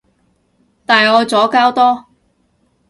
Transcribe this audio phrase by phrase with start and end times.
[0.83, 2.07] 大愛左膠多